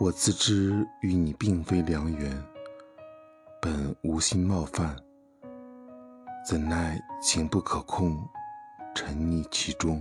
[0.00, 2.44] 我自知与你并非良缘
[3.60, 4.94] 本无心冒犯
[6.48, 8.16] 怎奈情不可控
[8.94, 10.00] 沉溺其中。